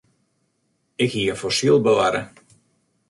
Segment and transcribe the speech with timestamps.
[1.03, 2.21] Ik hie in fossyl bewarre.